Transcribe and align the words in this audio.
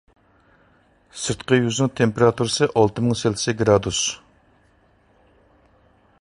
سىرتقى 1.23 1.59
يۈزنىڭ 1.59 1.91
تېمپېراتۇرىسى 1.99 2.69
ئالتە 2.71 3.05
مىڭ 3.09 3.19
سېلسىيە 3.21 3.55
گرادۇس. 3.61 4.01